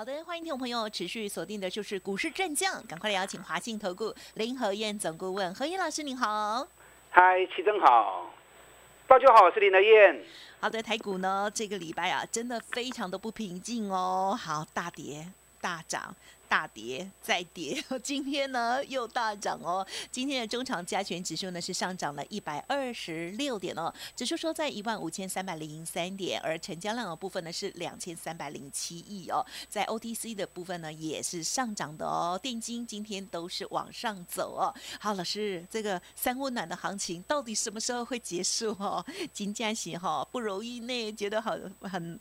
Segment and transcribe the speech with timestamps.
[0.00, 6.66] 好的，欢迎听众朋友持续锁定的就是股市战将，赶快来邀请华信投顾林和燕总顾问何燕老师，您好。
[7.10, 8.32] 嗨，齐真好，
[9.06, 10.24] 大家好，我是林和燕。
[10.58, 15.30] 好的，台股呢这个礼拜啊，真的非常的不平静哦，好大跌
[15.60, 16.16] 大涨。
[16.50, 19.86] 大跌再跌， 今天呢又大涨哦。
[20.10, 29.46] 今天的中长加权指数呢是上涨了一百二十六点哦，指数说在一万五千三百零三点，而成交量的部分呢是两千三百零七亿哦。
[29.68, 34.74] 在 OTC 的部分呢也是上涨的哦，定金今天都是往上走哦。
[34.98, 39.06] 好，老师，这个三温暖的行情到底什么时候会结束哦？
[39.32, 42.18] 金价型哈不容易呢，觉得很很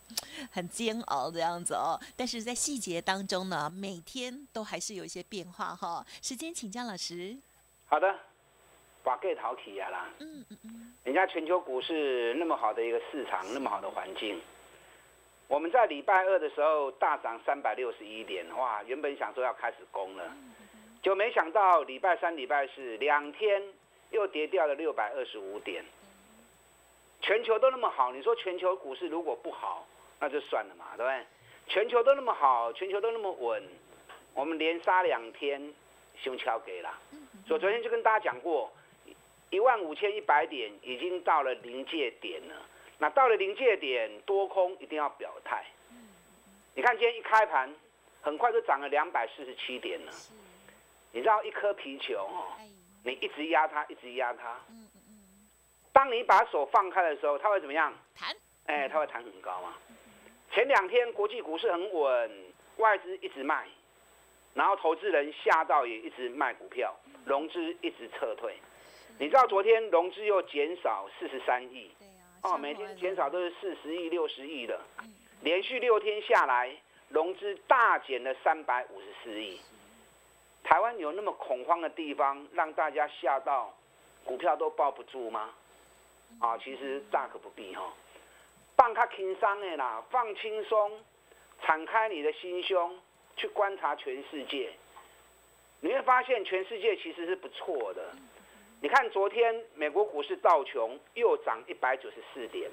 [0.51, 1.99] 很煎熬这样子哦。
[2.15, 4.18] 但是在细节当中呢，每天。
[4.19, 7.37] 天都还是有一些变化哈，时间请教老师。
[7.87, 8.13] 好的，
[9.01, 10.09] 把盖淘起呀啦。
[10.19, 10.93] 嗯嗯嗯。
[11.05, 14.39] 人家全球股市那么好的一个市场，那么好的环境，
[15.47, 18.83] 我们在礼拜二的时候大涨三百六十一点，哇！
[18.83, 20.35] 原本想说要开始攻了，
[21.01, 23.63] 就没想到礼拜三、礼拜四两天
[24.11, 25.83] 又跌掉了六百二十五点。
[27.21, 29.87] 全球都那么好，你说全球股市如果不好，
[30.19, 31.25] 那就算了嘛，对不对？
[31.67, 33.63] 全球都那么好，全球都那么稳。
[34.33, 35.73] 我们连杀两天，
[36.15, 36.97] 胸敲给了，
[37.47, 38.71] 所以昨天就跟大家讲过，
[39.49, 42.55] 一万五千一百点已经到了临界点了。
[42.97, 45.65] 那到了临界点，多空一定要表态。
[46.75, 47.73] 你看今天一开盘，
[48.21, 50.11] 很快就涨了两百四十七点了。
[51.11, 52.53] 你知道一颗皮球哦，
[53.03, 54.57] 你一直压它，一直压它。
[55.91, 57.93] 当你把手放开的时候，它会怎么样？
[58.15, 58.35] 弹。
[58.65, 59.73] 哎，它会弹很高嘛。
[60.51, 62.45] 前两天国际股市很稳，
[62.77, 63.67] 外资一直卖。
[64.59, 66.93] 然后投资人吓到也一直卖股票，
[67.23, 68.57] 融资一直撤退。
[69.17, 71.89] 你知道昨天融资又减少四十三亿，
[72.43, 74.77] 哦，每天减少都是四十亿、六十亿的，
[75.43, 76.75] 连续六天下来，
[77.07, 79.61] 融资大减了三百五十四亿。
[80.61, 83.73] 台湾有那么恐慌的地方，让大家吓到
[84.25, 85.51] 股票都抱不住吗？
[86.41, 87.93] 啊，其实大可不必哈，
[88.75, 90.99] 放开轻松的啦，放轻松，
[91.61, 92.99] 敞开你的心胸。
[93.39, 94.69] 去观察全世界，
[95.79, 98.13] 你会发现全世界其实是不错的。
[98.81, 102.69] 你看昨天美国股市道琼又涨一百九十四点，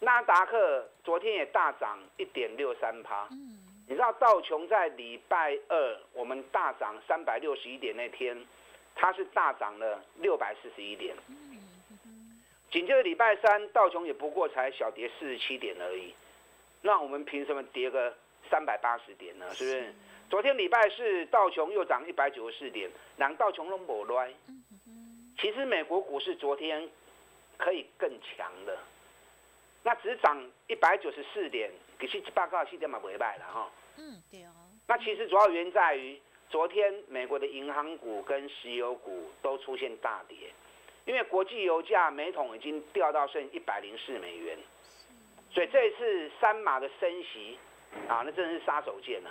[0.00, 3.28] 纳达克昨天也大涨一点六三趴。
[3.86, 8.34] 你知道道琼在礼拜二我们大涨三百六十一点那天，
[8.94, 11.14] 它是大涨了六百四十一点。
[12.70, 16.14] 紧接着礼拜三道琼也不过才小跌四十七点而已，
[16.80, 18.14] 那我们凭什么跌个？
[18.50, 19.94] 三百八十点呢，是不是？
[20.28, 24.32] 昨天礼拜四道琼又涨一百九十四点，两道琼都没乱。
[25.38, 26.88] 其实美国股市昨天
[27.56, 28.76] 可以更强的，
[29.84, 30.36] 那只涨
[30.66, 31.70] 一百九十四点，
[32.00, 33.70] 其实报告细点嘛没败了哈。
[33.98, 34.50] 嗯，对哦。
[34.88, 40.50] 那其实主要原因在于昨天美国的银行股跟石油股都出现大跌，
[41.04, 44.58] 因为国际油价每桶已经掉到剩一百零四美元，
[45.52, 47.56] 所以这一次三马的升息。
[48.08, 49.30] 啊，那真的是杀手锏呐！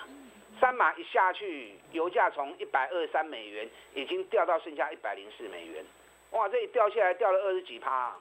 [0.60, 5.84] 三码一下去，油价从一百二三美元已经掉到剩下一百零四美元，
[6.32, 8.16] 哇，这一掉下来掉了二十几趴，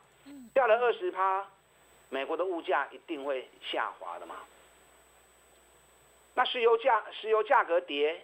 [0.53, 1.45] 掉了二十趴，
[2.09, 4.37] 美国的物价一定会下滑的嘛？
[6.35, 8.21] 那石油价石油价格跌，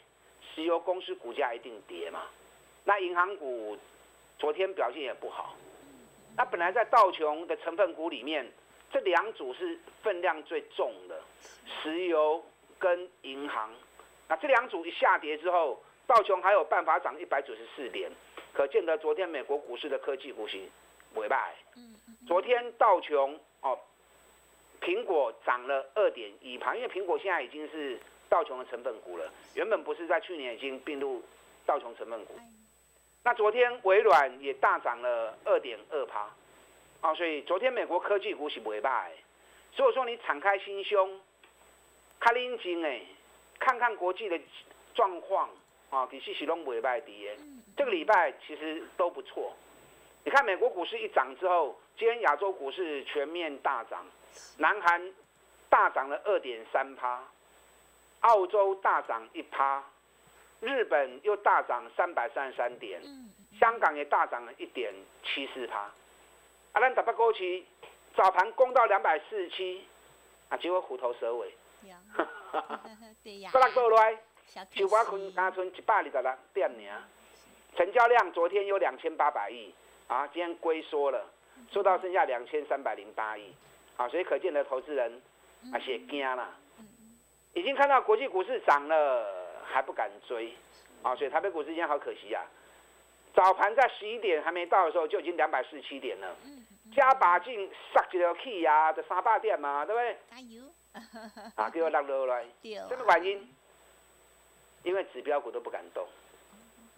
[0.54, 2.22] 石油公司股价一定跌嘛？
[2.84, 3.76] 那银行股
[4.38, 5.54] 昨天表现也不好，
[6.36, 8.50] 那本来在道琼的成分股里面。
[8.92, 11.22] 这两组是分量最重的，
[11.82, 12.44] 石油
[12.78, 13.70] 跟银行。
[14.28, 18.10] 那这两组一下跌之后，道琼还有办法涨一百九十四点，
[18.52, 20.68] 可见得昨天美国股市的科技股型
[21.14, 21.54] 尾败。
[22.26, 23.78] 昨天道琼哦，
[24.80, 27.98] 苹果涨了二点一盘，因为苹果现在已经是
[28.28, 31.22] 道琼的成分股了，原本不是在去年已经并入
[31.66, 32.34] 道琼成分股。
[33.22, 36.28] 那昨天微软也大涨了二点二趴。
[37.00, 39.10] 啊，所以昨天美国科技股是不会败，
[39.72, 41.18] 所以说你敞开心胸，
[42.20, 43.00] 看冷静哎，
[43.58, 44.38] 看看国际的
[44.94, 45.48] 状况
[45.88, 47.38] 啊，其实是拢不会败的。
[47.76, 49.56] 这个礼拜其实都不错。
[50.22, 54.04] 你看美国股市一涨之后，今天亚洲股市全面大涨，
[54.58, 55.12] 南韩
[55.70, 57.24] 大涨了二点三趴，
[58.20, 59.82] 澳洲大涨一趴，
[60.60, 63.00] 日本又大涨三百三十三点，
[63.58, 64.92] 香港也大涨了一点
[65.24, 65.78] 七四趴。
[66.72, 67.62] 啊，咱台北股市
[68.14, 69.86] 早盘攻到两百四十七，
[70.50, 71.50] 啊，结果虎头蛇尾。
[73.22, 73.50] 对呀。
[73.52, 74.18] 过来过来，
[74.70, 76.22] 就我困加存一百二十六
[76.52, 77.02] 点尔。
[77.76, 79.72] 成交量昨天有两千八百亿，
[80.08, 81.24] 啊，今天龟缩了，
[81.70, 83.54] 缩到剩下两千三百零八亿，
[83.96, 85.22] 啊，所以可见的投资人
[85.72, 86.52] 啊，些惊了，
[87.54, 90.52] 已经看到国际股市涨了还不敢追，
[91.02, 92.44] 啊，所以台北股市今天好可惜啊，
[93.32, 96.36] 早盘在十一点还没到的时候就已经两百四十七点了，
[96.92, 100.18] 加把劲杀一条气呀，就三百点嘛，对不对？
[100.28, 100.64] 加油！
[101.56, 102.44] 啊，给我落落来，
[102.88, 103.54] 什么原因？
[104.82, 106.06] 因为指标股都不敢动。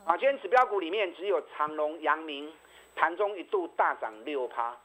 [0.04, 2.52] 啊，今天指标股里面只有长隆、阳明，
[2.96, 4.76] 盘中一度大涨六趴。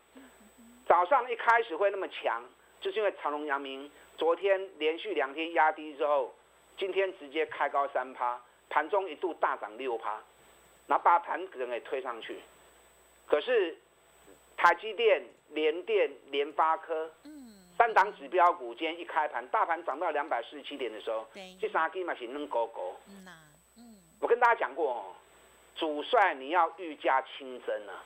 [0.88, 2.44] 早上一开始会那么强，
[2.80, 6.34] 就是因为长隆、阳明昨天连续两天压低之后，
[6.78, 10.22] 今天直接开高三趴，盘中一度大涨六趴，
[10.86, 12.40] 那把盘整给推上去。
[13.26, 13.78] 可是
[14.56, 17.12] 台积电、联电、联发科，
[17.78, 21.28] 三档指标股今天一开盘，大盘涨到两百四十七点的时候，
[21.62, 22.96] 这三基嘛是嫩高高。
[24.20, 25.16] 我跟大家讲过哦，
[25.76, 28.04] 主帅你要御驾亲征啊！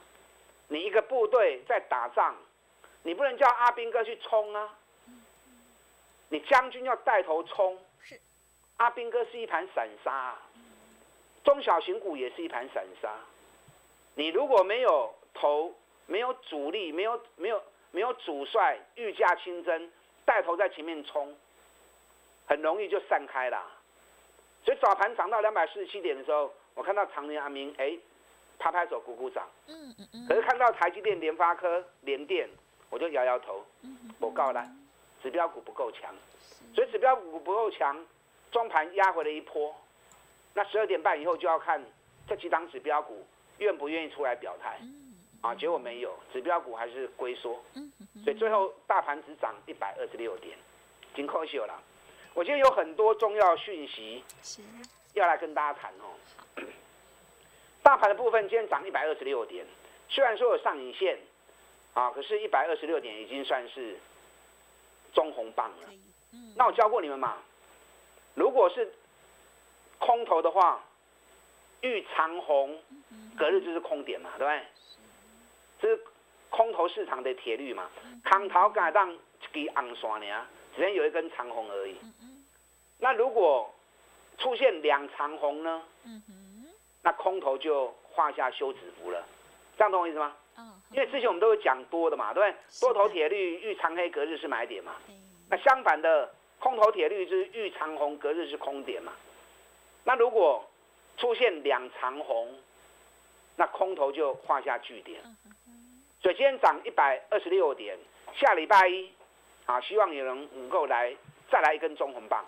[0.68, 2.36] 你一个部队在打仗，
[3.04, 4.78] 你不能叫阿兵哥去冲啊！
[6.28, 7.80] 你将军要带头冲。
[8.04, 8.20] 是。
[8.76, 10.36] 阿兵哥是一盘散沙，
[11.46, 13.10] 中小型股也是一盘散沙。
[14.16, 15.74] 你如果没有头，
[16.08, 19.92] 没有主力，没有没有没有主帅御驾亲征
[20.26, 21.36] 带头在前面冲，
[22.48, 23.64] 很容易就散开了。
[24.64, 27.98] 所以早盘涨到两百四十七点的时候，我看到长年阿明，哎，
[28.60, 29.48] 拍拍手鼓鼓掌。
[29.68, 30.28] 嗯嗯嗯。
[30.28, 32.48] 可是看到台积电、联发科、联电，
[32.90, 33.66] 我就摇摇头。
[33.82, 34.66] 嗯我告了，
[35.24, 36.14] 指标股不够强。
[36.76, 37.98] 所以指标股不够强，
[38.52, 39.76] 中盘压回了一波。
[40.54, 41.84] 那十二点半以后就要看
[42.28, 43.26] 这几档指标股
[43.58, 44.78] 愿不愿意出来表态。
[45.42, 47.62] 啊，结果没有，指标股还是龟缩。
[47.76, 47.92] 嗯
[48.24, 50.56] 所以最后大盘只涨一百二十六点，
[51.16, 51.82] 挺可惜了。
[52.36, 54.24] 我今天有很多重要讯息
[55.14, 56.64] 要来跟大家谈哦。
[57.82, 59.66] 大盘的部分今天涨一百二十六点，
[60.08, 61.18] 虽然说有上影线
[61.96, 63.98] 啊，可是，一百二十六点已经算是
[65.14, 65.90] 中红棒了。
[66.56, 67.38] 那我教过你们嘛，
[68.36, 68.94] 如果是
[69.98, 70.84] 空头的话，
[71.82, 72.78] 遇长红，
[73.36, 74.62] 隔日就是空点嘛，对不对？
[75.82, 76.00] 这是
[76.50, 77.90] 空头市场的铁律嘛。
[78.30, 79.18] 空头敢当一
[79.66, 80.46] 支红线呢，
[80.76, 81.96] 只能有一根长红而已。
[83.00, 83.74] 那如果
[84.38, 85.84] 出现两长红呢？
[87.04, 89.26] 那空头就画下休止符了，
[89.76, 90.36] 这样懂我意思吗？
[90.92, 92.80] 因为之前我们都有讲多的嘛，对不对？
[92.80, 94.94] 多头铁律遇长黑隔日是买点嘛。
[95.50, 99.14] 那相反的，空头铁律就是遇长红隔日是空点嘛。
[100.04, 100.64] 那如果
[101.18, 102.56] 出现两长红，
[103.56, 105.22] 那空头就画下句点。
[106.22, 107.98] 所以今天涨一百二十六点，
[108.36, 109.12] 下礼拜一
[109.66, 111.16] 啊，希望也能能够来
[111.50, 112.46] 再来一根中红棒。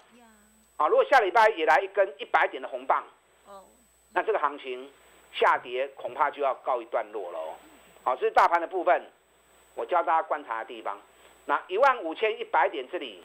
[0.77, 3.03] 啊，如果下礼拜也来一根一百点的红棒，
[3.45, 3.63] 哦，
[4.13, 4.91] 那这个行情
[5.31, 7.53] 下跌恐怕就要告一段落了哦。
[8.03, 9.03] 好，这是大盘的部分，
[9.75, 10.99] 我教大家观察的地方。
[11.45, 13.23] 那一万五千一百点这里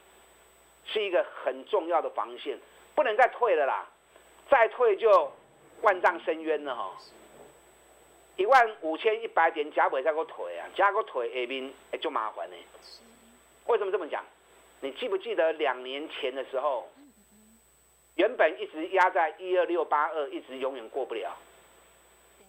[0.84, 2.58] 是一个很重要的防线，
[2.94, 3.86] 不能再退了啦，
[4.50, 5.32] 再退就
[5.82, 6.92] 万丈深渊了哈。
[8.38, 12.56] 一万五千一百点加尾再个腿啊，加个腿下面哎就麻烦呢。
[13.67, 14.24] 为什么这么讲？
[14.81, 16.89] 你记不记得两年前的时候？
[18.15, 21.36] 原本一直压在一二六八二，一直永远过不了。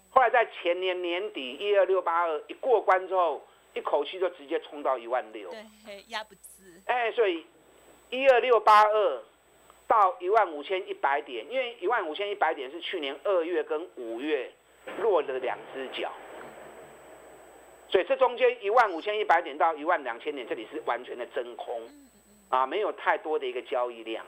[0.10, 5.52] 后来在前年年底一二六八二一过关之后，一口气就直接冲到一万六。
[5.86, 6.42] 对，压不住。
[6.86, 7.46] 哎，所以
[8.10, 9.24] 一二六八二
[9.88, 14.52] 到一万五千一百点，因为一万五千一百点是去年二月跟五月
[15.02, 16.12] 落了两只脚，
[17.90, 21.82] 所以这中间一万五千一百点到一万两千点，这里是完全的真空，
[22.50, 24.26] 啊，没有太多的一个交易量。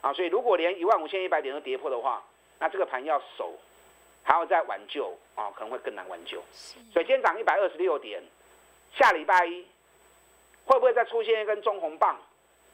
[0.00, 2.22] 啊，所以如果连一万五千一百点都跌破的话，
[2.60, 3.52] 那这个盘要守，
[4.22, 6.40] 还要再挽救啊，可能会更难挽救。
[6.92, 8.22] 所以今天涨一百二十六点，
[8.94, 9.66] 下礼拜一
[10.64, 12.16] 会不会再出现一根中红棒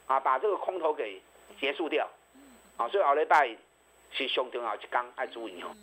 [0.07, 1.19] 啊，把这个空头给
[1.59, 2.07] 结束掉？
[2.77, 3.57] 啊，所以后礼拜
[4.13, 5.75] 是熊重要一刚爱注意哦。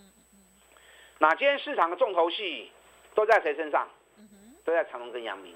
[1.22, 2.72] 那今天市场的重头戏
[3.14, 3.88] 都在谁身上？
[4.66, 5.54] 都在长隆跟阳明，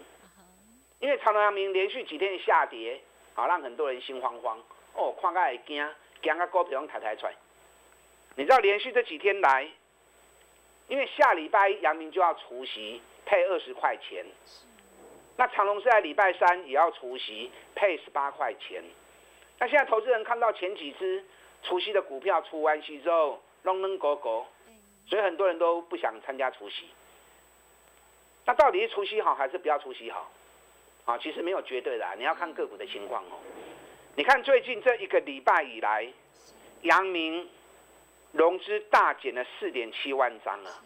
[0.99, 3.01] 因为长隆、阳明连续几天的下跌，
[3.33, 4.59] 啊，让很多人心慌慌。
[4.93, 5.89] 哦，看个会惊，
[6.21, 7.33] 惊个股票拢抬抬出来。
[8.35, 9.67] 你知道连续这几天来，
[10.87, 14.23] 因为下礼拜阳明就要除息，配二十块钱。
[15.35, 18.83] 那长隆是在礼拜三也要除息，配十八块钱。
[19.57, 21.25] 那现在投资人看到前几只
[21.63, 24.45] 除息的股票除完息之后，拢能狗狗，
[25.07, 26.85] 所以很多人都不想参加除夕。
[28.45, 30.31] 那到底是除夕好还是不要除夕好？
[31.05, 33.37] 啊，其实没有绝对的，你要看个股的情况哦。
[34.15, 36.07] 你看最近这一个礼拜以来，
[36.81, 37.47] 阳明
[38.31, 40.81] 融资大减了四点七万张啊，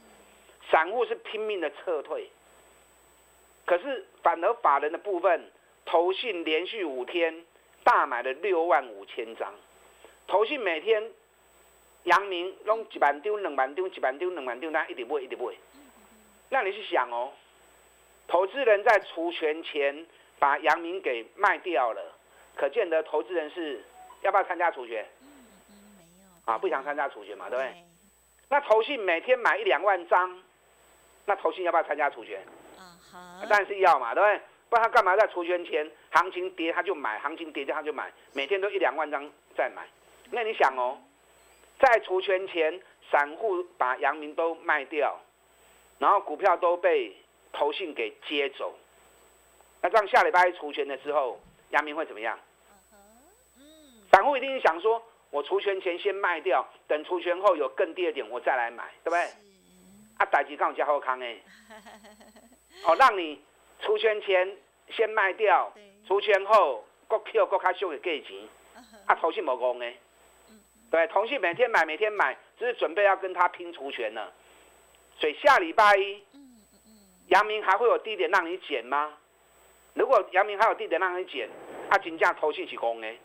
[0.69, 2.29] 散户是拼命的撤退，
[3.65, 5.49] 可是反而法人的部分，
[5.85, 7.45] 投信连续五天
[7.83, 9.53] 大买了六万五千张，
[10.27, 11.11] 投信每天
[12.03, 15.53] 阳明弄一万丢两万丢一万丢两万丢，那一直买一直买，
[16.49, 17.31] 那你去想哦。
[18.27, 20.05] 投资人在除权前
[20.37, 22.15] 把阳明给卖掉了，
[22.55, 23.83] 可见得投资人是
[24.21, 25.03] 要不要参加除权？
[25.21, 25.27] 嗯
[25.69, 27.83] 嗯，没有啊，不想参加除权嘛，对不对？
[28.47, 30.43] 那投信每天买一两万张，
[31.25, 32.39] 那投信要不要参加除权？
[32.77, 34.41] 啊好，当然是要嘛，对不对？
[34.69, 39.27] 不然他干嘛在除权前行情跌他就买，行情跌他就买，每天都一两万张
[39.57, 39.87] 在买。
[40.29, 40.99] 那你想哦，
[41.79, 45.19] 在除权前散户把阳明都卖掉，
[45.97, 47.15] 然后股票都被。
[47.51, 48.75] 投信给接走，
[49.81, 51.39] 那这样下礼拜一除权的时候，
[51.71, 52.37] 阳明会怎么样？
[54.11, 59.19] 散户一定想说，我除权前先卖掉，等除权后有更低的点我再来买，对不对？
[60.19, 61.39] 啊，代志刚加好康哎，
[62.85, 63.41] 哦，让你
[63.81, 64.55] 除权前
[64.91, 65.73] 先卖掉，
[66.07, 68.47] 除权后各 Q 国开收给给钱，
[69.07, 69.97] 啊，投信冇讲哎，
[70.91, 74.27] 对，同信每天买每天买，只是准备要跟他拼除权呢，
[75.17, 76.23] 所以下礼拜一。
[77.27, 79.13] 阳明还会有低点让你减吗？
[79.93, 81.47] 如果阳明还有低点让你减，
[81.89, 83.15] 啊，金价投信起攻哎，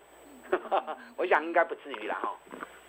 [1.16, 2.36] 我想应该不至于啦哈。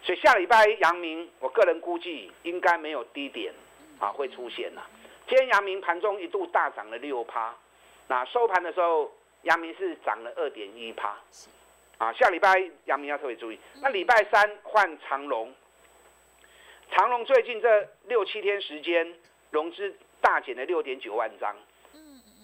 [0.04, 3.54] 所以下礼拜阳明，我个人估计应该没有低点
[3.98, 4.86] 啊会出现了。
[5.26, 7.56] 今天阳明盘中一度大涨了六趴，
[8.08, 9.10] 那收盘的时候
[9.44, 11.16] 阳明是涨了二点一趴，
[11.98, 13.60] 啊，下礼拜阳明要特别注意。
[13.82, 15.54] 那礼拜三换长隆，
[16.92, 19.14] 长隆最近这六七天时间
[19.52, 19.96] 融资。
[20.22, 21.56] 大减了六点九万张，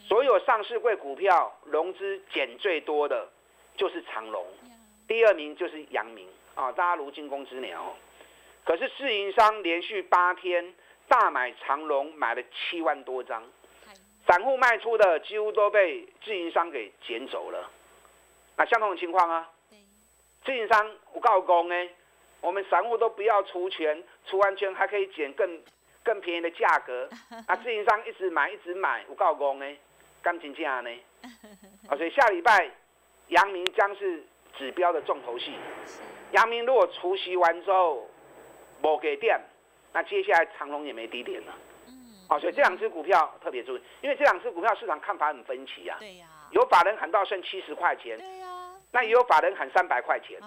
[0.07, 3.27] 所有上市柜股票融资减最多的
[3.75, 4.45] 就是长隆，
[5.07, 7.95] 第二名就是阳明啊，大家如惊弓之鸟。
[8.63, 10.75] 可是自营商连续八天
[11.07, 13.43] 大买长隆，买了七万多张，
[14.27, 17.67] 散户卖出的几乎都被自营商给捡走了。
[18.57, 19.49] 那相同的情况啊，
[20.45, 21.75] 自营商我告公呢，
[22.41, 25.61] 我们散户都不要除权，除完权还可以减更。
[26.03, 27.07] 更便宜的价格，
[27.45, 29.77] 啊，自营商一直买一直买，有告公呢，
[30.23, 30.89] 钢琴价呢，
[31.87, 32.71] 啊，所以下礼拜
[33.27, 34.25] 阳明将是
[34.57, 35.53] 指标的重头戏。
[36.31, 38.09] 阳明如果除夕完之后
[38.81, 39.39] 没给电，
[39.93, 41.53] 那接下来长隆也没低点了。
[41.85, 45.97] 嗯，所以这两只股票特别注意，因为这两只股票市场看法很分歧啊。
[45.99, 46.25] 对呀。
[46.51, 48.19] 有法人喊到剩七十块钱。
[48.93, 50.37] 那也有法人喊三百块钱。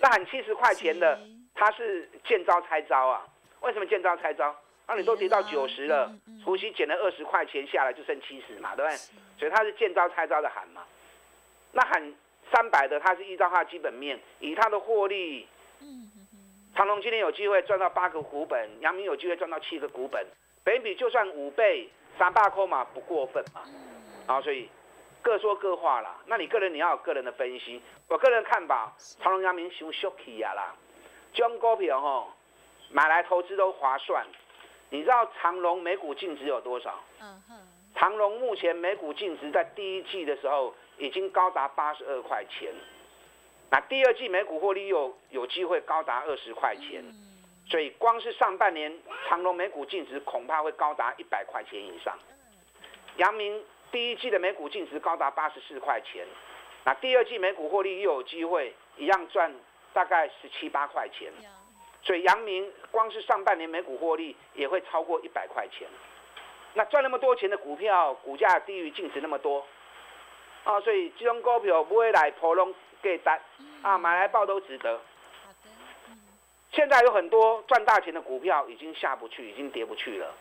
[0.00, 1.18] 那喊七十块钱的，
[1.54, 3.26] 他是见招拆招啊。
[3.60, 4.54] 为什么见招拆招？
[4.86, 6.12] 那你都跌到九十了，
[6.44, 8.96] 除夕减了二十块钱下来就剩七十嘛，对不对？
[9.38, 10.82] 所以他是见招拆招的喊嘛。
[11.72, 12.12] 那喊
[12.52, 15.48] 三百的，他是依照他的基本面，以他的获利，
[16.76, 20.26] 长隆今天有机会赚到八个股本，阳明有机会赚到七个股本，
[20.62, 23.62] 北比就算五倍，三八扣嘛不过分嘛。
[24.26, 24.68] 然后所以
[25.22, 26.16] 各说各话啦。
[26.26, 30.74] 那你个人你要有个人的分析，我个人看法，长隆、阳明修修起呀啦，
[31.32, 32.32] 中股票吼。
[32.90, 34.24] 买来投资都划算，
[34.90, 37.02] 你知道长隆每股净值有多少？
[37.20, 37.56] 嗯哼。
[37.96, 42.72] 长隆目前每股净值在第一季的时候已经高达八十二块钱，
[43.70, 47.02] 那第二季每股获利又有机会高达二十块钱，
[47.68, 48.96] 所以光是上半年
[49.28, 52.16] 长隆每股净值恐怕会高达一百块钱以上。
[53.16, 53.60] 阳明
[53.94, 56.26] 第一季的每股净值高达八十四块钱，
[56.82, 59.54] 那第二季每股获利又有机会一样赚
[59.92, 61.32] 大概十七八块钱。
[62.02, 65.86] 所以阳明光是上半年每股获利也会超过一百块钱，
[66.72, 69.64] 那赚那么多钱的股票，股价低于净值那么多，
[70.64, 73.40] 啊，所以这种股票不会来普通给单，
[73.82, 75.00] 啊，买来报都值得。
[76.72, 80.34] 现在有很多赚大钱的股票已经下不去，已经跌不去了，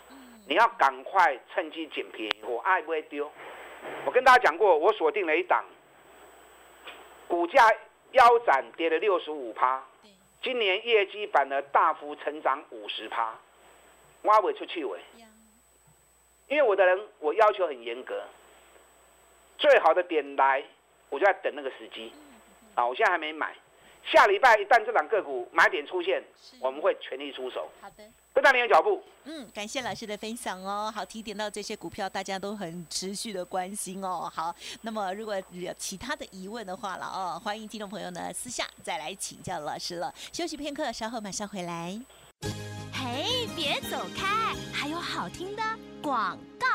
[0.48, 3.32] 你要赶快趁机捡便宜货，爱不会丢。
[4.06, 5.64] 我跟大家讲过，我锁定了一档，
[7.28, 7.62] 股价
[8.12, 9.84] 腰斩跌了六十五趴。
[10.42, 13.34] 今年业绩反而大幅成长五十趴，
[14.24, 15.00] 挖尾出去尾。
[16.50, 18.22] 因为我的人我要求很严格，
[19.58, 20.62] 最好的点来，
[21.10, 22.12] 我就在等那个时机。
[22.76, 23.56] 啊，我现在还没买。
[24.04, 26.22] 下礼拜一旦这档个股买点出现，
[26.60, 27.72] 我们会全力出手。
[27.82, 29.02] 好的，跟上您的脚步。
[29.25, 30.92] 嗯，感谢老师的分享哦。
[30.94, 34.30] 好，提点到这些股票，大家都很持续的关心哦。
[34.34, 40.13] 好，那么如果有其他的疑问的话了哦，欢迎听众朋友呢私下再来请教老师了。
[40.32, 42.02] 休息片刻，稍后马上回来。
[42.92, 45.62] 嘿别走开，还有好听的
[46.02, 46.73] 广告。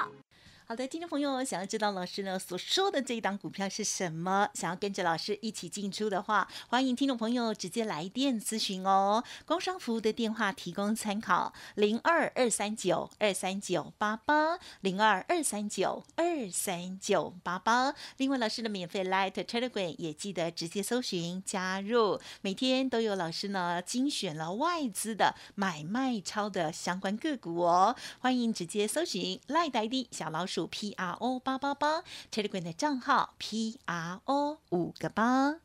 [0.70, 4.50] 好的，听众朋友，想要知道老师呢所说的这一档股票是什么？
[4.52, 9.24] 想要跟着老师一起进出的话，欢迎听众朋友直接来电咨询哦。
[9.46, 17.94] 工商服务的电话提供参考：零二二三九二三九八八零二二三九二三九八八。
[18.18, 27.96] 另外，老师的免费 Light Telegram 也记得直接搜寻加入，每天都有老师呢精选了外资的买卖超的相关个股哦。
[28.18, 30.57] 欢迎直接搜寻 Light ID 小老鼠。
[30.66, 35.60] P R O 八八八 Telegram 的账号 P R O 五个八。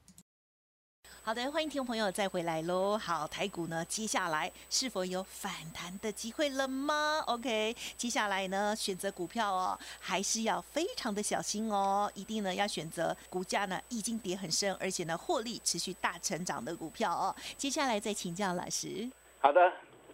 [1.25, 2.97] 好的，欢迎听众朋友再回来喽。
[2.97, 17.33] 好，台股呢，接下来是否有反弹的机会了吗？OK，接下来呢，选择股票哦，还是要非常的小心哦，一定呢要选择股价呢已经跌很深，而且呢获利持续大成长的股票哦。
[17.55, 19.09] 接下来再请教老师。
[19.39, 19.61] 好的，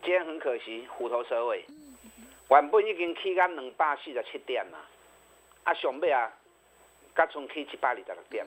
[0.04, 1.66] 今天很可惜，虎头蛇尾。
[2.50, 4.80] 原本已经起干两百四十七点嘛，
[5.64, 6.32] 啊上尾啊，
[7.16, 8.46] 甲从起七百二十六点，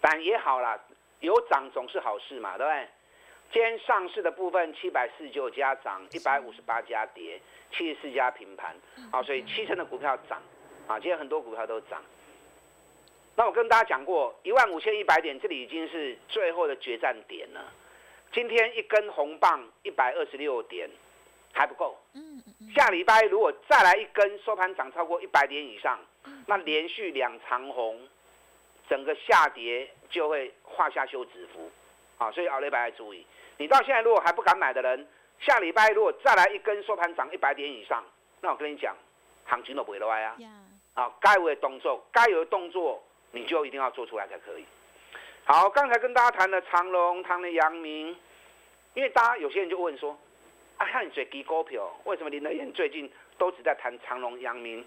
[0.00, 0.78] 但也好啦，
[1.20, 2.86] 有涨总是好事嘛，对不对？
[3.50, 7.40] 今天上市的部分七百四十九家涨，一百五十八家跌，
[7.72, 8.76] 七十四家平盘，
[9.10, 10.42] 啊，所以七成的股票涨，
[10.86, 12.02] 啊，今天很多股票都涨。
[13.36, 17.72] 那我跟大家讲过，一万五千一百点，这里已经是最后的决战点了。
[18.32, 20.90] 今天一根红棒一百二十六点。
[21.54, 22.42] 还不够，嗯
[22.74, 25.96] 下礼拜如果再来一根收盘涨超过一百点以上，
[26.46, 28.08] 那连续两长红，
[28.88, 31.70] 整个下跌就会画下休止符，
[32.18, 33.24] 啊，所以奥利拜要注意。
[33.58, 35.06] 你到现在如果还不敢买的人，
[35.38, 38.04] 下礼拜如果再来一根收盘涨一百点以上，
[38.40, 38.96] 那我跟你讲，
[39.46, 40.36] 行情都不会歪啊，
[40.94, 44.64] 啊，该有的动作，该有的动作，你就一定要做出来才可以。
[45.44, 48.08] 好，刚才跟大家谈了长隆，谈了阳明，
[48.94, 50.18] 因为大家有些人就问说。
[50.76, 54.84] 啊，看你最低股票，为什么林德燕最近都只在谈长隆、阳明、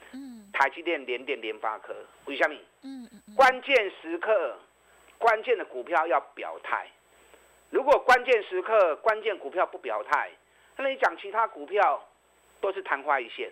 [0.51, 1.95] 台积电、联电、联发科？
[2.25, 2.55] 为什么？
[2.83, 3.35] 嗯嗯。
[3.35, 4.57] 关键时刻，
[5.17, 6.87] 关键的股票要表态。
[7.69, 10.29] 如果关键时刻关键股票不表态，
[10.75, 12.05] 那你讲其他股票
[12.59, 13.49] 都是昙花一现，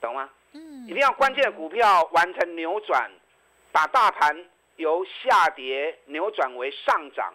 [0.00, 0.30] 懂吗？
[0.52, 0.84] 嗯。
[0.86, 3.10] 一定要关键的股票完成扭转，
[3.72, 4.34] 把大盘
[4.76, 7.34] 由下跌扭转为上涨，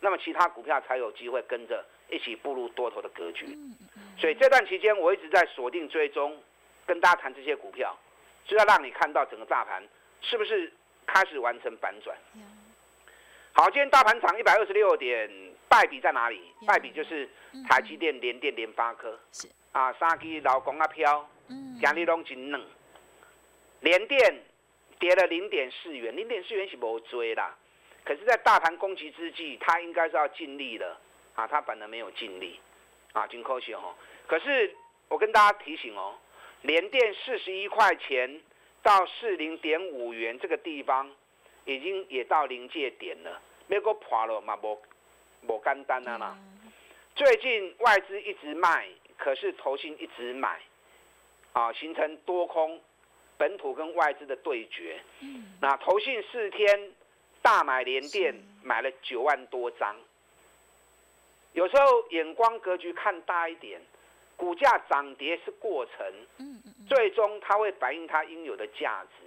[0.00, 1.82] 那么其他股票才有机会跟着。
[2.10, 3.46] 一起步入多头的格局，
[4.18, 6.36] 所以这段期间我一直在锁定追踪，
[6.86, 7.96] 跟大家谈这些股票，
[8.46, 9.82] 就要让你看到整个大盘
[10.22, 10.72] 是不是
[11.06, 12.16] 开始完成反转。
[13.52, 15.30] 好，今天大盘涨一百二十六点，
[15.68, 16.40] 败笔在哪里？
[16.66, 17.28] 败笔就是
[17.68, 19.18] 台积电、联电、联发科，
[19.72, 22.64] 啊，三支老公啊飘，今日拢真冷。
[23.80, 24.42] 联电
[24.98, 27.56] 跌了零点四元，零点四元是无追啦，
[28.04, 30.98] 可是，在大盘攻击之际，它应该是要尽力了。
[31.38, 32.58] 啊，他本人没有尽力，
[33.12, 33.94] 啊，金科学哦。
[34.26, 34.74] 可是
[35.06, 36.18] 我跟大家提醒哦，
[36.62, 38.40] 连电四十一块钱
[38.82, 41.08] 到四零点五元这个地方，
[41.64, 44.82] 已经也到临界点了，没个破了嘛，无
[45.46, 46.36] 无简单啊啦。
[47.14, 50.60] 最近外资一直卖，可是投信一直买，
[51.52, 52.80] 啊，形成多空
[53.36, 55.00] 本土跟外资的对决。
[55.60, 56.90] 那投信四天
[57.42, 59.94] 大买连电，买了九万多张。
[61.58, 63.80] 有时候眼光格局看大一点，
[64.36, 66.06] 股价涨跌是过程，
[66.88, 69.26] 最终它会反映它应有的价值。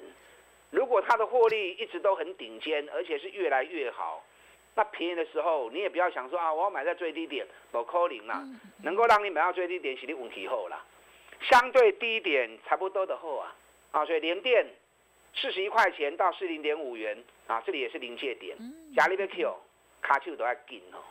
[0.69, 4.23] 如果它的获利一直都很顶尖，而且是越来越好，
[4.75, 8.41] 那便宜的时候你也不要想说啊，我要买在最低点，不可能啦。
[8.81, 10.81] 能够让你买到最低点，是你运气好啦。
[11.41, 13.53] 相对低点差不多的后啊，
[13.91, 14.65] 啊，所以连电
[15.35, 18.57] 四十一块钱到四零点五元啊，这里也是临界点，
[18.95, 19.53] 加里边 Q
[20.01, 21.03] 卡丘都要紧哦。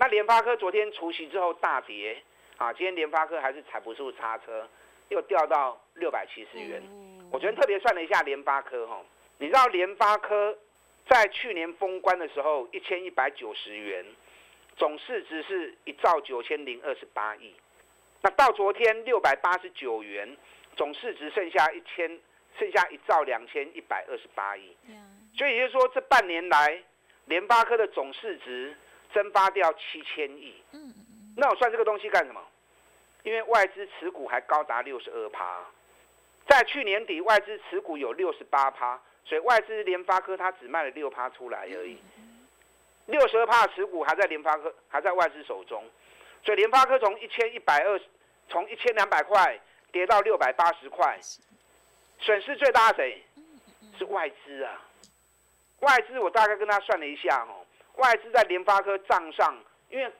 [0.00, 2.22] 那联发科昨天除夕之后大跌，
[2.56, 4.68] 啊，今天联发科还是踩不住刹车，
[5.08, 6.80] 又掉到六百七十元。
[7.32, 9.02] 我昨天特别算了一下联发科，哈，
[9.38, 10.56] 你知道联发科
[11.08, 14.06] 在去年封关的时候一千一百九十元，
[14.76, 17.52] 总市值是一兆九千零二十八亿，
[18.22, 20.36] 那到昨天六百八十九元，
[20.76, 22.08] 总市值剩下一千，
[22.56, 24.76] 剩下一兆两千一百二十八亿。
[25.36, 26.80] 所以也就是说，这半年来
[27.24, 28.76] 联发科的总市值。
[29.12, 30.54] 蒸发掉七千亿，
[31.36, 32.40] 那我算这个东西干什么？
[33.24, 35.64] 因为外资持股还高达六十二趴，
[36.46, 41.98] 在去年底外资持股有六十八趴，所以外资联发科它只卖了六趴出来而已，
[43.06, 45.84] 六十二趴持股还在联发科还在外资手中，
[46.44, 48.00] 所以联发科从一千一百二
[48.48, 49.58] 从一千两百块
[49.90, 51.18] 跌到六百八十块，
[52.20, 53.22] 损失最大谁？
[53.98, 54.80] 是外资啊，
[55.80, 57.66] 外资我大概跟他算了一下哦。
[57.98, 59.56] 外资在联发科账上，
[59.90, 60.10] 因为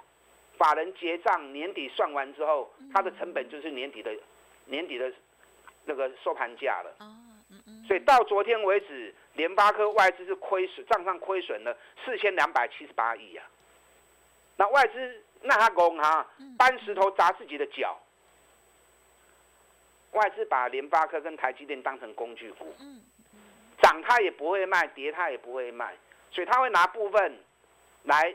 [0.56, 4.14] 法人结账年底算完之后，它的成本就是年底的
[4.66, 5.12] 年底的
[5.84, 6.90] 那个收盘价了。
[7.00, 7.16] 哦，
[7.50, 7.84] 嗯嗯。
[7.86, 13.44] 所以到昨天为止，联发科外资是亏损，账上亏损了四千两百七十八亿啊。
[14.56, 17.98] 那外资那他拱哈，搬石头砸自己的脚。
[20.12, 22.74] 外资把联发科跟台积电当成工具股，
[23.80, 25.94] 涨它也不会卖，跌它也不会卖，
[26.30, 27.38] 所以他会拿部分
[28.08, 28.34] 来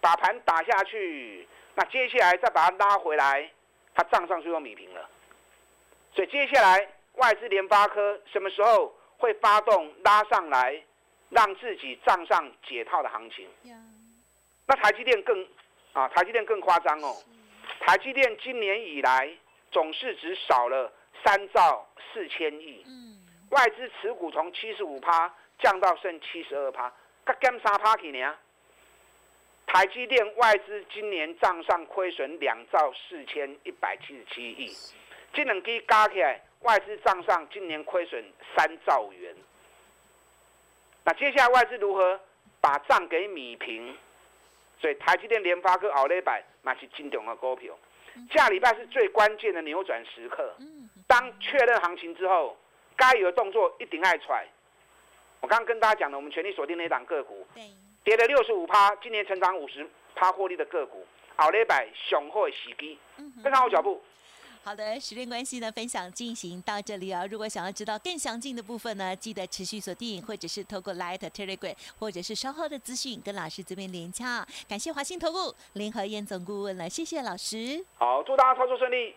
[0.00, 3.50] 把盘打下去，那接下来再把它拉回来，
[3.94, 5.08] 它账上就用米平了。
[6.14, 10.82] 所以接下来外资联发科什么时候会发动拉上来，
[11.30, 13.48] 让自己账上解套的行情？
[14.66, 15.48] 那台积电更
[15.94, 17.16] 啊，台积电更夸张哦，
[17.80, 19.30] 台积电今年以来
[19.70, 20.92] 总市值少了。
[21.24, 22.84] 三兆四千亿，
[23.50, 26.92] 外资持股从七十五趴降到剩七十二趴，
[27.24, 28.34] 才减三趴去呢。
[29.72, 34.70] 台积电外资今年账上亏损两兆四千一百七十七亿，
[35.32, 38.22] 这两支加起来，外资账上今年亏损
[38.54, 39.34] 三兆元。
[41.04, 42.20] 那接下来外资如何
[42.60, 43.96] 把账给米平？
[44.78, 47.74] 所以台积电、联发科、奥利百，那是金重的股票。
[48.30, 50.54] 下礼拜是最关键的扭转时刻。
[51.06, 52.54] 当确认行情之后，
[52.94, 54.46] 该有的动作一定爱踹。
[55.40, 57.46] 我刚刚跟大家讲了，我们全力锁定那档个股，
[58.04, 62.98] 跌了六十五趴，今年成长五十趴获利的个股，奥利百雄厚的时机，
[63.42, 64.02] 跟上我脚步。
[64.64, 67.26] 好的，时间关系呢，分享进行到这里啊。
[67.26, 74.46] 如果想要知道更详尽的部分呢，记得持续锁定，或者是透过 Light Telegram，或者是稍后的资讯跟老师这边连洽。
[74.68, 77.84] 感谢华信投顾联合燕总顾问了，谢谢老师。
[77.96, 79.16] 好，祝大家操作顺利。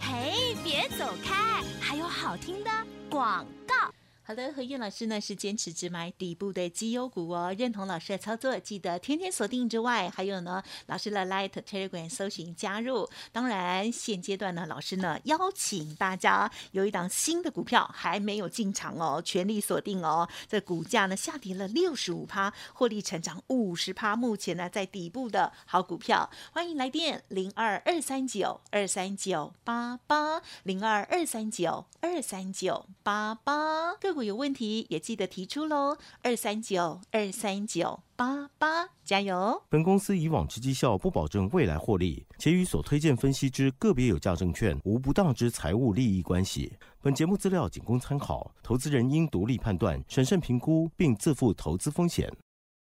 [0.00, 2.70] 嘿，别走开，还有好听的
[3.10, 4.01] 广告。
[4.32, 13.06] 好的，何燕老师呢是坚持只买底部的绩优股哦，认同老师的操作，记得天天锁定之外，还有呢，老师的 Light Telegram 搜寻加入。
[13.30, 20.26] 当然，现阶段呢，老师呢邀请大家有一档新的股票还没有进场哦，全力锁定哦。
[20.48, 33.92] 这股价呢下跌了六十五趴，获利成长五十趴，目前呢在底部的好股票，欢迎来电零二二三九二三九八八零二二三九二三九八八。
[34.02, 35.96] 如有问题，也记得提出喽。
[36.22, 39.62] 二三九二三九八八，加油！
[39.68, 46.72] 本公司以往之绩效不保证未来获利，且与所推荐分析之个别有价证券无不当之财务利益关系。
[47.00, 52.32] 本节目资料仅供参考，投资人应独立判断、审慎评估，并自负投资风险。